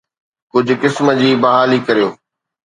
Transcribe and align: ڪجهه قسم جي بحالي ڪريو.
ڪجهه 0.51 0.75
قسم 0.81 1.05
جي 1.19 1.29
بحالي 1.43 1.79
ڪريو. 1.87 2.09